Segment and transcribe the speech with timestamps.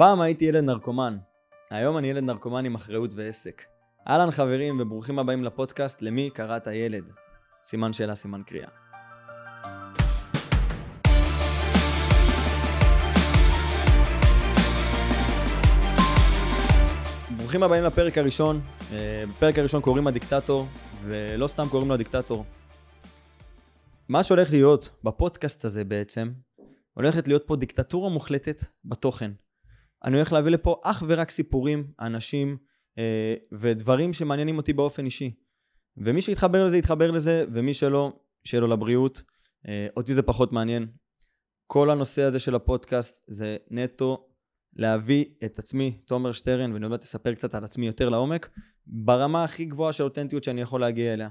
[0.00, 1.18] פעם הייתי ילד נרקומן,
[1.70, 3.62] היום אני ילד נרקומן עם אחריות ועסק.
[4.08, 7.04] אהלן חברים וברוכים הבאים לפודקאסט למי קראת ילד?
[7.64, 8.68] סימן שאלה, סימן קריאה.
[17.36, 18.60] ברוכים הבאים לפרק הראשון.
[18.92, 20.66] אה, בפרק הראשון קוראים הדיקטטור,
[21.04, 22.44] ולא סתם קוראים לו הדיקטטור.
[24.08, 26.32] מה שהולך להיות בפודקאסט הזה בעצם,
[26.94, 29.30] הולכת להיות פה דיקטטורה מוחלטת בתוכן.
[30.04, 32.56] אני הולך להביא לפה אך ורק סיפורים, אנשים
[32.98, 35.34] אה, ודברים שמעניינים אותי באופן אישי.
[35.96, 38.12] ומי שיתחבר לזה, יתחבר לזה, ומי שלא,
[38.44, 39.22] שיהיה לו לבריאות.
[39.68, 40.86] אה, אותי זה פחות מעניין.
[41.66, 44.28] כל הנושא הזה של הפודקאסט זה נטו
[44.76, 48.50] להביא את עצמי, תומר שטרן, ואני עוד מעט אספר קצת על עצמי יותר לעומק,
[48.86, 51.28] ברמה הכי גבוהה של אותנטיות שאני יכול להגיע אליה.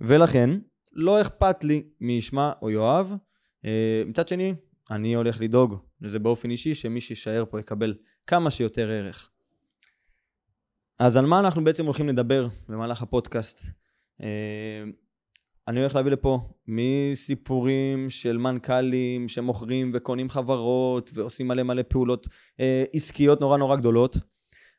[0.00, 0.50] ולכן,
[0.92, 3.06] לא אכפת לי מי ישמע או יאהב.
[3.64, 4.54] אה, מצד שני,
[4.90, 7.94] אני הולך לדאוג לזה באופן אישי, שמי שישאר פה יקבל
[8.26, 9.30] כמה שיותר ערך.
[10.98, 13.66] אז על מה אנחנו בעצם הולכים לדבר במהלך הפודקאסט?
[14.22, 14.84] אה,
[15.68, 22.28] אני הולך להביא לפה מסיפורים של מנכ"לים שמוכרים וקונים חברות ועושים מלא מלא פעולות
[22.60, 24.16] אה, עסקיות נורא נורא גדולות,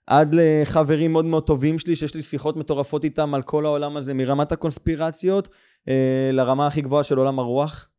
[0.07, 4.13] עד לחברים מאוד מאוד טובים שלי שיש לי שיחות מטורפות איתם על כל העולם הזה
[4.13, 5.49] מרמת הקונספירציות
[5.87, 7.89] אה, לרמה הכי גבוהה של עולם הרוח.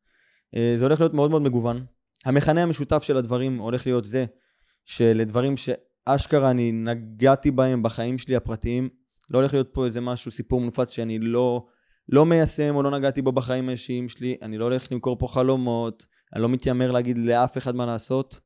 [0.77, 1.85] זה הולך להיות מאוד מאוד מגוון.
[2.27, 4.25] המכנה המשותף של הדברים הולך להיות זה
[4.85, 8.89] שלדברים שאשכרה אני נגעתי בהם בחיים שלי הפרטיים,
[9.31, 11.67] לא הולך להיות פה איזה משהו, סיפור מונפץ שאני לא,
[12.09, 16.07] לא מיישם או לא נגעתי בו בחיים האישיים שלי, אני לא הולך למכור פה חלומות,
[16.35, 18.41] אני לא מתיימר להגיד לאף אחד מה לעשות.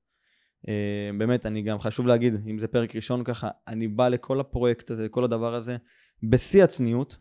[0.67, 0.70] Uh,
[1.19, 5.05] באמת, אני גם חשוב להגיד, אם זה פרק ראשון ככה, אני בא לכל הפרויקט הזה,
[5.05, 5.77] לכל הדבר הזה,
[6.23, 7.17] בשיא הצניעות,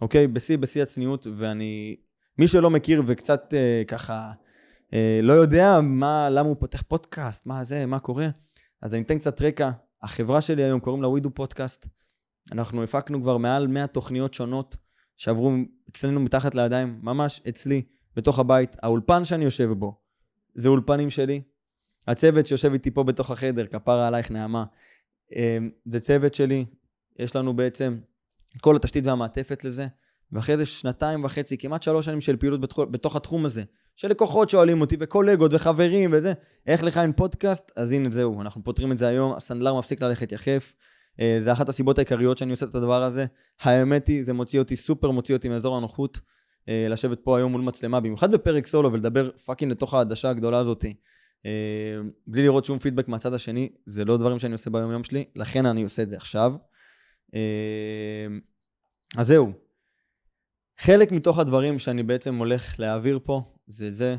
[0.00, 0.26] אוקיי?
[0.26, 1.96] בשיא, בשיא הצניעות, ואני...
[2.38, 4.47] מי שלא מכיר וקצת uh, ככה אה,
[5.22, 8.28] לא יודע מה, למה הוא פותח פודקאסט, מה זה, מה קורה.
[8.82, 9.70] אז אני אתן קצת רקע.
[10.02, 11.86] החברה שלי היום קוראים לה ווידו פודקאסט.
[12.52, 14.76] אנחנו הפקנו כבר מעל 100 תוכניות שונות
[15.16, 15.52] שעברו
[15.90, 17.82] אצלנו מתחת לידיים, ממש אצלי,
[18.16, 18.76] בתוך הבית.
[18.82, 20.00] האולפן שאני יושב בו,
[20.54, 21.42] זה אולפנים שלי.
[22.06, 24.64] הצוות שיושב איתי פה בתוך החדר, כפרה עלייך נעמה,
[25.36, 26.64] אה, זה צוות שלי.
[27.18, 27.98] יש לנו בעצם
[28.56, 29.86] את כל התשתית והמעטפת לזה.
[30.32, 32.60] ואחרי זה שנתיים וחצי, כמעט שלוש שנים של פעילות
[32.90, 33.64] בתוך התחום הזה,
[33.98, 36.32] של לקוחות שואלים אותי, וקולגות וחברים וזה,
[36.66, 37.72] איך לך אין פודקאסט?
[37.76, 40.74] אז הנה זהו, אנחנו פותרים את זה היום, הסנדלר מפסיק ללכת יחף.
[41.20, 43.26] אה, זה אחת הסיבות העיקריות שאני עושה את הדבר הזה.
[43.60, 46.20] האמת היא, זה מוציא אותי סופר, מוציא אותי מאזור הנוחות.
[46.68, 50.84] אה, לשבת פה היום מול מצלמה, במיוחד בפרק סולו, ולדבר fucking לתוך העדשה הגדולה הזאת.
[51.46, 55.24] אה, בלי לראות שום פידבק מהצד השני, זה לא דברים שאני עושה ביום יום שלי,
[55.36, 56.54] לכן אני עושה את זה עכשיו.
[59.16, 59.52] אז זהו,
[60.80, 64.16] חלק מתוך הדברים שאני בעצם הולך להעביר פה, זה זה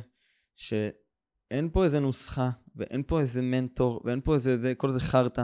[0.55, 5.43] שאין פה איזה נוסחה, ואין פה איזה מנטור, ואין פה איזה, זה, כל זה חרטא.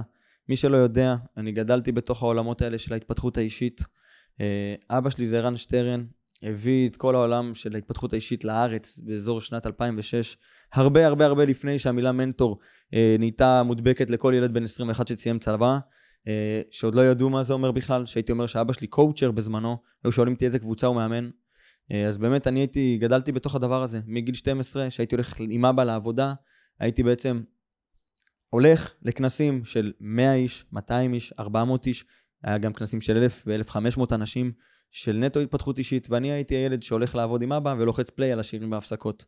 [0.50, 3.82] מי שלא יודע, אני גדלתי בתוך העולמות האלה של ההתפתחות האישית.
[4.42, 6.06] אה, אבא שלי זה רן שטרן,
[6.44, 10.38] הביא את כל העולם של ההתפתחות האישית לארץ באזור שנת 2006,
[10.74, 12.60] הרבה הרבה הרבה לפני שהמילה מנטור
[12.94, 15.78] אה, נהייתה מודבקת לכל ילד בן 21 שסיים צבא.
[16.28, 20.12] אה, שעוד לא ידעו מה זה אומר בכלל, שהייתי אומר שאבא שלי קואוצ'ר בזמנו, היו
[20.12, 21.30] שואלים אותי איזה קבוצה הוא מאמן.
[21.92, 25.84] אה, אז באמת אני הייתי, גדלתי בתוך הדבר הזה, מגיל 12, שהייתי הולך עם אבא
[25.84, 26.34] לעבודה,
[26.80, 27.42] הייתי בעצם
[28.50, 32.06] הולך לכנסים של 100 איש, 200 איש, 400 איש,
[32.44, 34.52] היה גם כנסים של 1,000 ו-1,500 אנשים
[34.92, 38.70] של נטו התפתחות אישית, ואני הייתי הילד שהולך לעבוד עם אבא ולוחץ פליי על השירים
[38.70, 39.26] בהפסקות.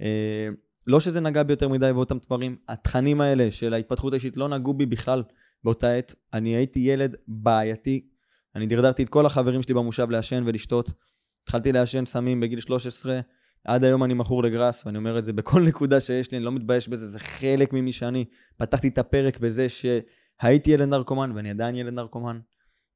[0.00, 0.48] אה,
[0.86, 4.74] לא שזה נגע בי יותר מדי באותם דברים, התכנים האלה של ההתפתחות האישית לא נגעו
[4.74, 5.22] בי בכלל.
[5.64, 6.14] באותה עת.
[6.32, 8.08] אני הייתי ילד בעייתי.
[8.54, 10.92] אני דרדרתי את כל החברים שלי במושב לעשן ולשתות.
[11.42, 13.20] התחלתי לעשן סמים בגיל 13,
[13.64, 16.52] עד היום אני מכור לגראס, ואני אומר את זה בכל נקודה שיש לי, אני לא
[16.52, 18.24] מתבייש בזה, זה חלק ממי שאני.
[18.56, 22.40] פתחתי את הפרק בזה שהייתי ילד נרקומן, ואני עדיין ילד נרקומן.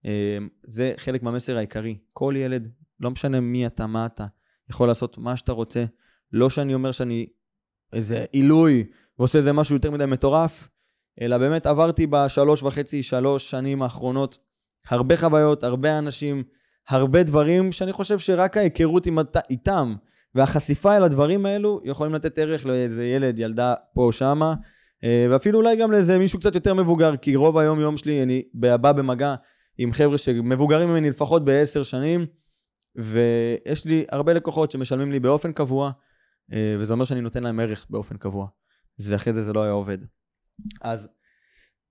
[0.04, 1.98] אמ, זה חלק מהמסר העיקרי.
[2.12, 2.68] כל ילד,
[3.00, 4.26] לא משנה מי אתה, מה אתה,
[4.70, 5.84] יכול לעשות מה שאתה רוצה.
[6.32, 7.26] לא שאני אומר שאני
[7.92, 8.84] איזה עילוי
[9.18, 10.68] ועושה איזה משהו יותר מדי מטורף,
[11.20, 14.38] אלא באמת עברתי בשלוש וחצי, שלוש שנים האחרונות
[14.88, 16.42] הרבה חוויות, הרבה אנשים,
[16.88, 19.06] הרבה דברים שאני חושב שרק ההיכרות
[19.50, 19.94] איתם
[20.34, 24.54] והחשיפה אל הדברים האלו יכולים לתת ערך לאיזה ילד, ילדה פה או שמה,
[25.04, 28.42] אה, ואפילו אולי גם לאיזה מישהו קצת יותר מבוגר, כי רוב היום יום שלי אני
[28.54, 29.34] בא במגע
[29.78, 32.26] עם חבר'ה שמבוגרים ממני לפחות בעשר שנים,
[32.96, 35.90] ויש לי הרבה לקוחות שמשלמים לי באופן קבוע,
[36.52, 38.46] אה, וזה אומר שאני נותן להם ערך באופן קבוע.
[38.96, 39.98] זה אחרי זה זה לא היה עובד.
[40.80, 41.08] אז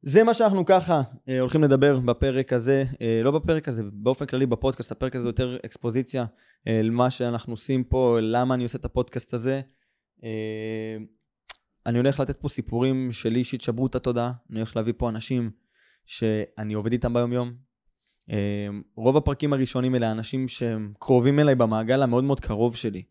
[0.01, 4.45] זה מה שאנחנו ככה אה, הולכים לדבר בפרק הזה, אה, לא בפרק הזה, באופן כללי
[4.45, 6.25] בפודקאסט, הפרק הזה יותר אקספוזיציה
[6.67, 9.61] אה, למה שאנחנו עושים פה, למה אני עושה את הפודקאסט הזה.
[10.23, 10.97] אה,
[11.85, 15.51] אני הולך לתת פה סיפורים שלי אישית שברו את התודעה, אני הולך להביא פה אנשים
[16.05, 17.53] שאני עובד איתם ביום-יום.
[18.31, 23.03] אה, רוב הפרקים הראשונים אלה אנשים שהם קרובים אליי במעגל המאוד מאוד קרוב שלי.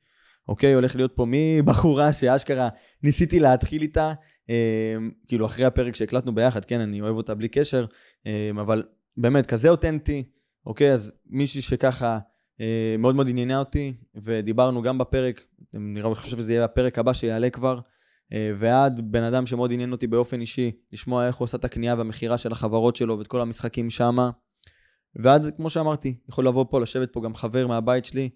[0.48, 0.74] אוקיי?
[0.74, 2.68] הולך להיות פה מבחורה שאשכרה
[3.02, 4.12] ניסיתי להתחיל איתה,
[4.50, 4.96] אה,
[5.28, 7.86] כאילו אחרי הפרק שהקלטנו ביחד, כן, אני אוהב אותה בלי קשר,
[8.26, 8.82] אה, אבל
[9.16, 10.22] באמת, כזה אותנטי,
[10.66, 10.92] אוקיי?
[10.92, 12.18] אז מישהי שככה
[12.60, 15.44] אה, מאוד מאוד עניינה אותי, ודיברנו גם בפרק,
[15.74, 17.80] לי חושב שזה יהיה הפרק הבא שיעלה כבר,
[18.32, 21.94] אה, ועד בן אדם שמאוד עניין אותי באופן אישי, לשמוע איך הוא עושה את הקנייה
[21.94, 24.30] והמכירה של החברות שלו ואת כל המשחקים שמה.
[25.16, 28.28] ועד, כמו שאמרתי, יכול לבוא פה, לשבת פה גם חבר מהבית שלי,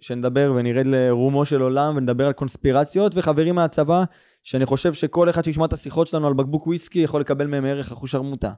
[0.00, 4.04] שנדבר ונרד לרומו של עולם ונדבר על קונספירציות, וחברים מהצבא,
[4.42, 7.92] שאני חושב שכל אחד שישמע את השיחות שלנו על בקבוק וויסקי יכול לקבל מהם ערך
[7.92, 8.52] אחושרמוטה.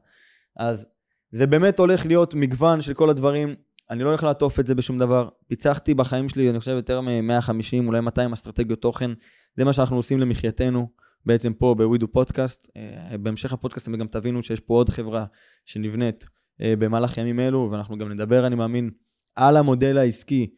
[0.57, 0.87] אז
[1.33, 3.55] זה באמת הולך להיות מגוון של כל הדברים.
[3.91, 5.29] אני לא הולך לעטוף את זה בשום דבר.
[5.47, 9.11] פיצחתי בחיים שלי, אני חושב, יותר מ-150, אולי 200 אסטרטגיות תוכן.
[9.57, 10.89] זה מה שאנחנו עושים למחייתנו,
[11.27, 12.71] בעצם פה בווידו פודקאסט.
[12.77, 15.25] אה, בהמשך הפודקאסט אתם גם תבינו שיש פה עוד חברה
[15.65, 16.27] שנבנית
[16.61, 18.91] אה, במהלך ימים אלו, ואנחנו גם נדבר, אני מאמין,
[19.37, 20.55] על המודל העסקי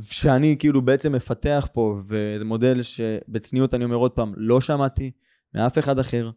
[0.00, 5.10] שאני כאילו בעצם מפתח פה, וזה מודל שבצניעות אני אומר עוד פעם, לא שמעתי
[5.54, 6.30] מאף אחד אחר,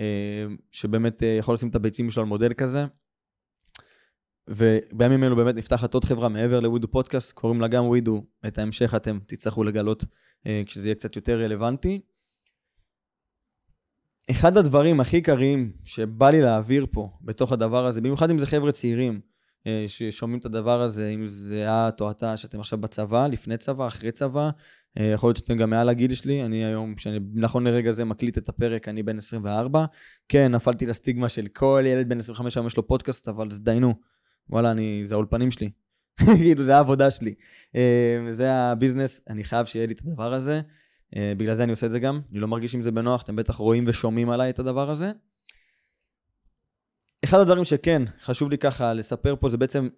[0.00, 2.84] אה, שבאמת יכול לשים את הביצים שלו על מודל כזה.
[4.48, 8.94] ובימים אלו באמת נפתחת עוד חברה מעבר לווידו פודקאסט, קוראים לה גם ווידו, את ההמשך
[8.94, 10.04] אתם תצטרכו לגלות
[10.46, 12.00] אה, כשזה יהיה קצת יותר רלוונטי.
[14.30, 18.72] אחד הדברים הכי עיקריים שבא לי להעביר פה, בתוך הדבר הזה, במיוחד אם זה חבר'ה
[18.72, 19.20] צעירים אה,
[19.86, 24.12] ששומעים את הדבר הזה, אם זה את או אתה שאתם עכשיו בצבא, לפני צבא, אחרי
[24.12, 24.50] צבא,
[24.98, 28.38] אה, יכול להיות שאתם גם מעל הגיל שלי, אני היום, שאני נכון לרגע זה מקליט
[28.38, 29.84] את הפרק, אני בן 24.
[30.28, 33.94] כן, נפלתי לסטיגמה של כל ילד בן 25 היום יש לו פודקאסט, אבל דיינו.
[34.50, 35.70] וואלה, אני, זה האולפנים שלי.
[36.42, 37.34] כאילו, זה העבודה שלי.
[37.76, 40.60] אה, זה הביזנס, אני חייב שיהיה לי את הדבר הזה.
[41.16, 42.20] אה, בגלל זה אני עושה את זה גם.
[42.30, 45.12] אני לא מרגיש עם זה בנוח, אתם בטח רואים ושומעים עליי את הדבר הזה.
[47.24, 49.88] אחד הדברים שכן, חשוב לי ככה לספר פה, זה בעצם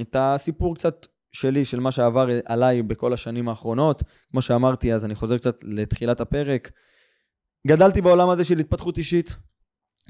[0.00, 4.02] את הסיפור קצת שלי, של מה שעבר עליי בכל השנים האחרונות.
[4.30, 6.70] כמו שאמרתי, אז אני חוזר קצת לתחילת הפרק.
[7.66, 9.36] גדלתי בעולם הזה של התפתחות אישית.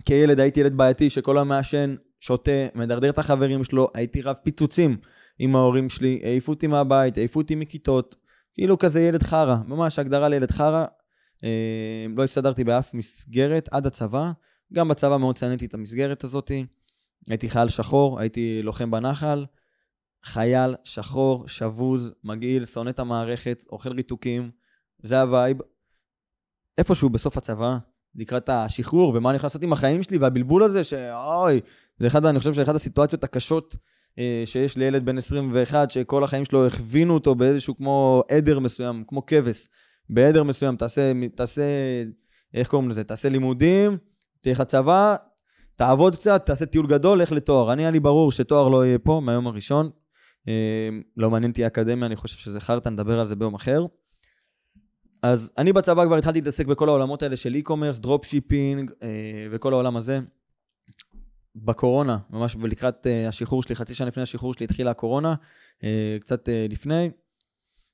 [0.05, 4.96] כילד הייתי ילד בעייתי שכל היום מעשן, שותה, מדרדר את החברים שלו, הייתי רב פיצוצים
[5.38, 8.16] עם ההורים שלי, העיפו אותי מהבית, העיפו אותי מכיתות,
[8.55, 10.84] כאילו כזה ילד חרא, ממש הגדרה לילד חרא.
[11.44, 14.32] אה, לא הסתדרתי באף מסגרת עד הצבא,
[14.73, 16.50] גם בצבא מאוד שנאתי את המסגרת הזאת.
[17.29, 19.47] הייתי חייל שחור, הייתי לוחם בנחל,
[20.25, 24.50] חייל שחור, שבוז, מגעיל, שונא את המערכת, אוכל ריתוקים,
[25.03, 25.59] זה ה vibe.
[26.79, 27.79] איפשהו בסוף הצבא,
[28.15, 31.61] לקראת השחרור, ומה אני יכול לעשות עם החיים שלי, והבלבול הזה, שאוי,
[31.99, 33.76] זה אחד, אני חושב שאחת הסיטואציות הקשות
[34.19, 39.26] אה, שיש לילד בן 21, שכל החיים שלו הכווינו אותו באיזשהו כמו עדר מסוים, כמו
[39.26, 39.69] כבש.
[40.11, 41.62] בעדר מסוים, תעשה, תעשה,
[42.55, 43.05] איך קוראים לזה?
[43.05, 43.97] תעשה לימודים,
[44.40, 45.17] תלך לצבא,
[45.76, 47.73] תעבוד קצת, תעשה טיול גדול, לך לתואר.
[47.73, 49.90] אני, היה לי ברור שתואר לא יהיה פה מהיום הראשון.
[50.49, 53.87] אה, לא מעניין אותי האקדמיה, אני חושב שזה חרטא, נדבר על זה ביום אחר.
[55.23, 59.96] אז אני בצבא כבר התחלתי להתעסק בכל העולמות האלה של e-commerce, dropshipping אה, וכל העולם
[59.96, 60.20] הזה.
[61.64, 65.34] בקורונה, ממש לקראת אה, השחרור שלי, חצי שנה לפני השחרור שלי התחילה הקורונה,
[65.81, 65.85] אה,
[66.20, 67.11] קצת לפני,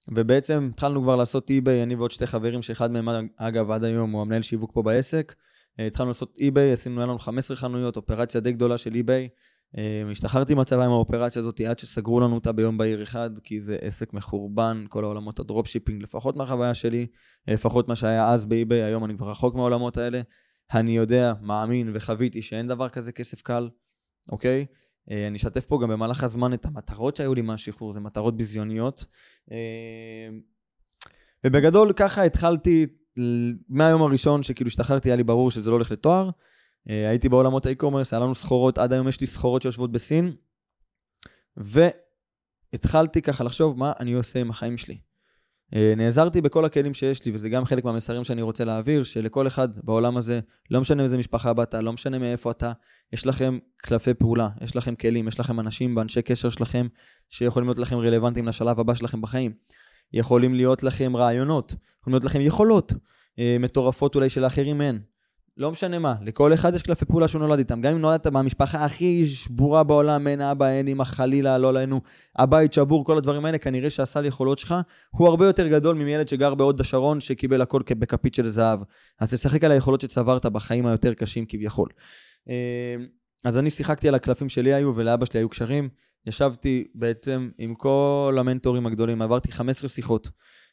[0.09, 4.23] ובעצם התחלנו כבר לעשות eBay, אני ועוד שתי חברים, שאחד מהם אגב עד היום הוא
[4.23, 5.35] המנהל שיווק פה בעסק.
[5.81, 9.29] אה, התחלנו לעשות eBay, עשינו לנו 15 חנויות, אופרציה די גדולה של eBay.
[9.77, 9.79] אה,
[10.13, 14.13] השתחררתי מהצבא עם האופרציה הזאת עד שסגרו לנו אותה ביום בהיר אחד, כי זה עסק
[14.13, 17.07] מחורבן, כל העולמות ה dropshipping, לפחות מהחוויה שלי,
[17.49, 20.21] לפחות מה שהיה אז באי-ביי, היום אני כבר רחוק מהעולמות האלה.
[20.75, 23.69] אני יודע, מאמין וחוויתי שאין דבר כזה כסף קל,
[24.33, 24.67] אוקיי?
[25.11, 29.05] אה, אני אשתף פה גם במהלך הזמן את המטרות שהיו לי מהשחרור, זה מטרות ביזיוניות.
[29.53, 30.29] אה,
[31.45, 32.87] ובגדול ככה התחלתי,
[33.69, 36.31] מהיום הראשון שכאילו השתחררתי, היה לי ברור שזה לא הולך לתואר.
[36.89, 40.33] אה, הייתי בעולמות האי-קומרס, היה לנו סחורות, עד היום יש לי סחורות שיושבות בסין.
[41.57, 44.99] והתחלתי ככה לחשוב מה אני עושה עם החיים שלי.
[45.75, 49.69] אה, נעזרתי בכל הכלים שיש לי, וזה גם חלק מהמסרים שאני רוצה להעביר, שלכל אחד
[49.85, 50.41] בעולם הזה,
[50.71, 52.73] לא משנה איזה משפחה באת, לא משנה מאיפה אתה,
[53.13, 56.87] יש לכם קלפי פעולה, יש לכם כלים, יש לכם אנשים באנשי קשר שלכם,
[57.29, 59.53] שיכולים להיות לכם רלוונטיים לשלב הבא שלכם בחיים.
[60.15, 62.93] יכולים להיות לכם רעיונות, יכולים להיות לכם יכולות
[63.39, 64.99] אה, מטורפות אולי שלאחרים אין.
[65.57, 67.81] לא משנה מה, לכל אחד יש קלפי פעולה שהוא נולד איתם.
[67.81, 72.01] גם אם נולדת מהמשפחה הכי שבורה בעולם, אין אבא, אין אמא, חלילה, לא עלינו,
[72.37, 74.75] הבית שבור, כל הדברים האלה, כנראה שהסל יכולות שלך
[75.11, 78.81] הוא הרבה יותר גדול מילד שגר בהוד השרון, שקיבל הכל בכפית של זהב.
[79.21, 81.89] אז תשחק על היכולות שצברת בחיים היותר קשים כביכול.
[82.49, 82.97] אה,
[83.45, 85.89] אז אני שיחקתי על הקלפים שלי היו, ולאבא שלי היו קשרים.
[86.27, 90.29] ישבתי בעצם עם כל המנטורים הגדולים, עברתי 15 שיחות.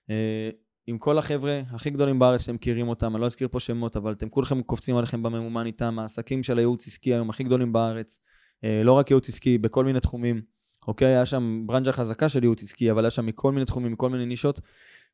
[0.09, 0.49] אה,
[0.87, 4.11] עם כל החבר'ה הכי גדולים בארץ שאתם מכירים אותם, אני לא אזכיר פה שמות, אבל
[4.11, 8.19] אתם כולכם קופצים עליכם בממומן איתם, העסקים של הייעוץ עסקי היום הכי גדולים בארץ,
[8.63, 10.41] אה, לא רק ייעוץ עסקי, בכל מיני תחומים,
[10.87, 11.07] אוקיי?
[11.07, 14.25] היה שם ברנג'ה חזקה של ייעוץ עסקי, אבל היה שם מכל מיני תחומים, מכל מיני
[14.25, 14.61] נישות.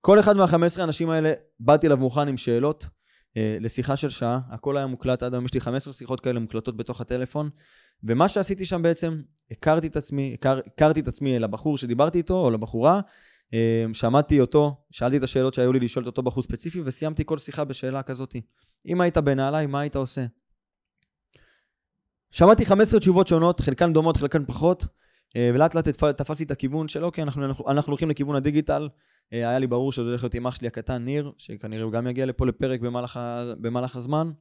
[0.02, 2.86] כל אחד מה-15 האנשים האלה, באתי אליו מוכן עם שאלות,
[3.60, 7.02] לשיחה של שעה, הכל היה מוקלט, עד היום יש לי 15 שיחות כאלה מוקלטות בתוך
[7.02, 7.50] הטלפון,
[8.04, 12.52] ומה שעשיתי שם בעצם, הכרתי את עצמי, הכר, הכרתי את עצמי לבחור שדיברתי איתו, או
[12.52, 13.00] לבחורה,
[13.54, 17.38] אה, שמעתי אותו, שאלתי את השאלות שהיו לי לשאול את אותו בחור ספציפי, וסיימתי כל
[17.38, 18.36] שיחה בשאלה כזאת.
[18.88, 20.26] אם היית בנעליי, מה היית עושה?
[22.32, 24.86] שמעתי 15 תשובות שונות, חלקן דומות, חלקן פחות,
[25.36, 28.90] אה, ולאט לאט תפסתי את הכיוון של אוקיי, אנחנו, אנחנו, אנחנו הולכים לכיוון הדיגיטל.
[29.34, 32.08] אה, היה לי ברור שזה הולך להיות עם אח שלי הקטן, ניר, שכנראה הוא גם
[32.08, 33.20] יגיע לפה לפרק במהלך,
[33.62, 34.32] במהלך הזמן.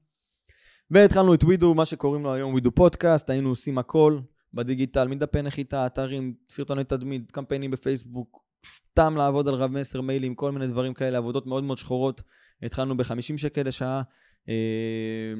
[0.90, 4.18] והתחלנו את ווידו, מה שקוראים לו היום ווידו פודקאסט, היינו עושים הכל
[4.54, 8.44] בדיגיטל, מדפי נחיתה, אתרים, סרטוני תדמית, קמפיינים בפייסבוק,
[8.76, 12.22] סתם לעבוד על רב מסר, מיילים, כל מיני דברים כאלה, עבודות מאוד מאוד שחורות.
[12.62, 14.02] התחלנו ב-50 שקל לשעה
[14.48, 15.34] אה,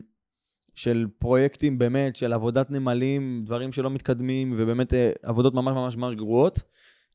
[0.74, 6.14] של פרויקטים באמת, של עבודת נמלים, דברים שלא מתקדמים, ובאמת אה, עבודות ממש ממש ממש
[6.14, 6.62] גרועות.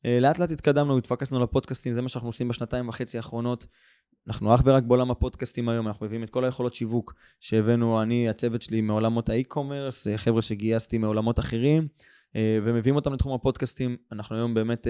[0.05, 3.65] אה, לאט לאט התקדמנו, התפקסנו לפודקאסטים, זה מה שאנחנו עושים בשנתיים וחצי האחרונות.
[4.27, 8.62] אנחנו אך ורק בעולם הפודקאסטים היום, אנחנו מביאים את כל היכולות שיווק שהבאנו, אני, הצוות
[8.62, 11.88] שלי מעולמות האי-קומרס, אה, חבר'ה שגייסתי מעולמות אחרים,
[12.36, 13.98] אה, ומביאים אותם לתחום הפודקאסטים.
[14.12, 14.88] אנחנו היום באמת,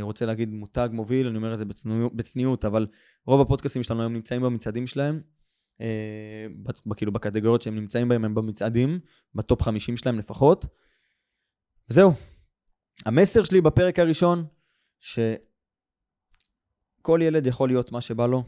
[0.00, 2.86] רוצה להגיד מותג מוביל, אני אומר את זה בצניעות, בצניעות אבל
[3.26, 5.20] רוב הפודקאסטים שלנו היום נמצאים במצעדים שלהם.
[6.96, 9.00] כאילו בקטגוריות שהם נמצאים בהם הם במצעדים,
[9.34, 10.66] בטופ 50 שלהם לפחות.
[11.90, 12.12] וזהו,
[13.06, 14.44] המסר שלי בפרק הראשון,
[15.00, 15.30] שכל
[17.22, 18.44] ילד יכול להיות מה שבא לו,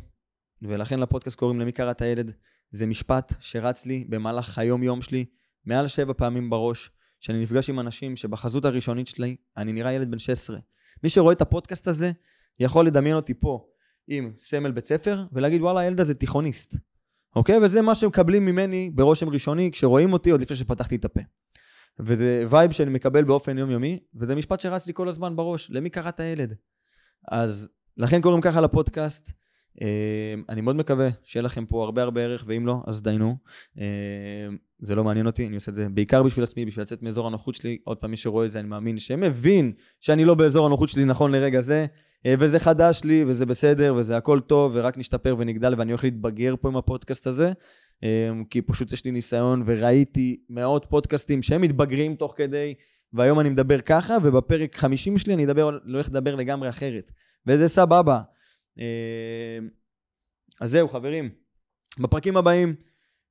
[0.62, 2.32] ולכן לפודקאסט קוראים למי קראת הילד.
[2.70, 5.24] זה משפט שרץ לי במהלך היום-יום שלי
[5.66, 10.18] מעל שבע פעמים בראש, שאני נפגש עם אנשים שבחזות הראשונית שלי אני נראה ילד בן
[10.18, 10.58] 16.
[11.02, 12.12] מי שרואה את הפודקאסט הזה
[12.60, 13.66] יכול לדמיין אותי פה
[14.08, 16.76] עם סמל בית ספר ולהגיד וואלה הילד הזה תיכוניסט.
[17.36, 17.58] אוקיי?
[17.58, 21.20] וזה מה שמקבלים ממני ברושם ראשוני כשרואים אותי עוד לפני שפתחתי את הפה.
[22.00, 26.20] וזה vibe שאני מקבל באופן יומיומי, וזה משפט שרץ לי כל הזמן בראש, למי קראת
[26.20, 26.54] הילד?
[27.28, 29.32] אז לכן קוראים ככה לפודקאסט.
[29.82, 33.36] אה, אני מאוד מקווה שיהיה לכם פה הרבה הרבה ערך, ואם לא, אז דיינו.
[33.78, 34.48] אה,
[34.78, 37.54] זה לא מעניין אותי, אני עושה את זה בעיקר בשביל עצמי, בשביל לצאת מאזור הנוחות
[37.54, 37.78] שלי.
[37.84, 41.32] עוד פעם, מי שרואה את זה, אני מאמין שמבין שאני לא באזור הנוחות שלי נכון
[41.32, 41.86] לרגע זה,
[42.26, 46.54] אה, וזה חדש לי, וזה בסדר, וזה הכל טוב, ורק נשתפר ונגדל, ואני הולך להתבגר
[46.60, 47.52] פה עם הפודקאסט הזה.
[48.04, 52.74] אמ, כי פשוט יש לי ניסיון וראיתי מאות פודקאסטים שהם מתבגרים תוך כדי,
[53.12, 57.10] והיום אני מדבר ככה, ובפרק 50 שלי אני אדבר, לא הולך לדבר לגמרי אחרת.
[57.46, 58.20] וזה סבבה.
[58.78, 58.84] אמ,
[60.60, 61.28] אז זהו, חברים.
[61.98, 62.74] בפרקים הבאים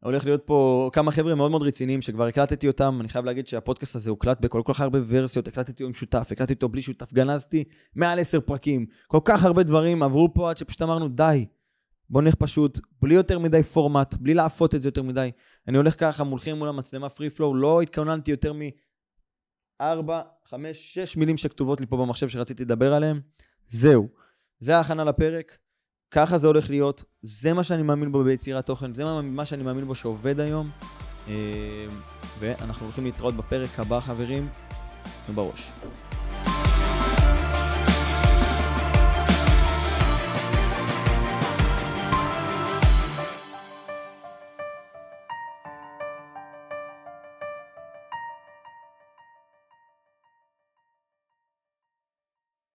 [0.04, 2.98] הולך להיות פה כמה חבר'ה מאוד מאוד רציניים שכבר הקלטתי אותם.
[3.00, 6.70] אני חייב להגיד שהפודקאסט הזה הוקלט בכל כך הרבה ורסיות, הקלטתי עם שותף, הקלטתי אותו
[6.70, 7.64] בלי שותף, גנזתי
[7.96, 8.86] מעל עשר פרקים.
[9.08, 11.46] כל כך הרבה דברים עברו פה עד שפשוט אמרנו, די.
[12.14, 15.32] בוא נלך פשוט, בלי יותר מדי פורמט, בלי לאפות את זה יותר מדי.
[15.68, 19.86] אני הולך ככה מולכם מול המצלמה פרי פלואו, לא התכוננתי יותר מ-4,
[20.46, 23.20] 5, 6 מילים שכתובות לי פה במחשב שרציתי לדבר עליהן.
[23.68, 24.08] זהו.
[24.60, 25.58] זה ההכנה לפרק,
[26.12, 29.86] ככה זה הולך להיות, זה מה שאני מאמין בו ביצירת תוכן, זה מה שאני מאמין
[29.86, 30.70] בו שעובד היום.
[31.28, 31.86] אה,
[32.40, 34.48] ואנחנו הולכים להתראות בפרק הבא, חברים,
[35.30, 35.72] ובראש.